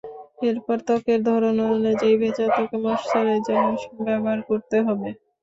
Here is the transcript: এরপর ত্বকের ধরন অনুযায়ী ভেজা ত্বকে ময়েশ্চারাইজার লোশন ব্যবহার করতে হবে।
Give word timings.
এরপর 0.41 0.77
ত্বকের 0.81 1.19
ধরন 1.27 1.55
অনুযায়ী 1.67 2.15
ভেজা 2.21 2.45
ত্বকে 2.49 2.77
ময়েশ্চারাইজার 2.83 3.57
লোশন 3.65 3.95
ব্যবহার 4.07 4.39
করতে 4.49 4.77
হবে। 4.79 5.09